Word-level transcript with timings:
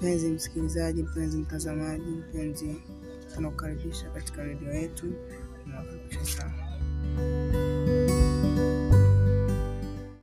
Mpenzi 0.00 0.28
msikilizaji, 0.30 1.02
mpenzi 1.02 1.38
mtazamaji, 1.38 2.10
mpenzi 2.10 2.76
tunakukaribisha 3.34 4.10
katika 4.10 4.44
redio 4.44 4.72
yetu. 4.72 5.12